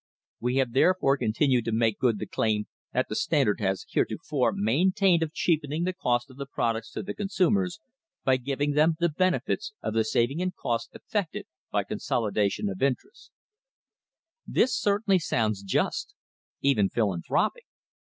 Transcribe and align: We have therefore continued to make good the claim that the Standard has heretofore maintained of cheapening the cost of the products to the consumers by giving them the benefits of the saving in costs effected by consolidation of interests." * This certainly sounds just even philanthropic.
We 0.39 0.55
have 0.55 0.71
therefore 0.73 1.15
continued 1.17 1.63
to 1.65 1.71
make 1.71 1.99
good 1.99 2.17
the 2.17 2.25
claim 2.25 2.65
that 2.91 3.07
the 3.07 3.15
Standard 3.15 3.59
has 3.59 3.85
heretofore 3.87 4.51
maintained 4.51 5.21
of 5.21 5.31
cheapening 5.31 5.83
the 5.83 5.93
cost 5.93 6.31
of 6.31 6.37
the 6.37 6.47
products 6.47 6.89
to 6.93 7.03
the 7.03 7.13
consumers 7.13 7.79
by 8.23 8.37
giving 8.37 8.71
them 8.71 8.95
the 8.99 9.09
benefits 9.09 9.73
of 9.83 9.93
the 9.93 10.03
saving 10.03 10.39
in 10.39 10.53
costs 10.59 10.89
effected 10.95 11.45
by 11.71 11.83
consolidation 11.83 12.67
of 12.67 12.81
interests." 12.81 13.29
* 13.93 14.47
This 14.57 14.75
certainly 14.75 15.19
sounds 15.19 15.61
just 15.61 16.15
even 16.61 16.89
philanthropic. 16.89 17.65